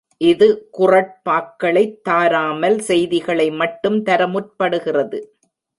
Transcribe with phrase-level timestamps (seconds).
[0.21, 0.47] இது
[0.77, 5.19] குறட்பாக்களைத் தாராமல் செய்திகளை மட்டும் தர முற்படுகிறது.